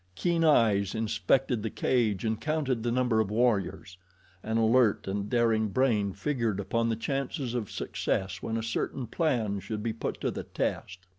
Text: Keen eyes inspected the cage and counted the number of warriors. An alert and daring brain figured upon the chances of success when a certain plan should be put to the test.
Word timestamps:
Keen 0.15 0.43
eyes 0.43 0.95
inspected 0.95 1.61
the 1.61 1.69
cage 1.69 2.25
and 2.25 2.41
counted 2.41 2.81
the 2.81 2.91
number 2.91 3.19
of 3.19 3.29
warriors. 3.29 3.99
An 4.41 4.57
alert 4.57 5.07
and 5.07 5.29
daring 5.29 5.67
brain 5.67 6.11
figured 6.11 6.59
upon 6.59 6.89
the 6.89 6.95
chances 6.95 7.53
of 7.53 7.69
success 7.69 8.41
when 8.41 8.57
a 8.57 8.63
certain 8.63 9.05
plan 9.05 9.59
should 9.59 9.83
be 9.83 9.93
put 9.93 10.19
to 10.21 10.31
the 10.31 10.41
test. 10.41 11.05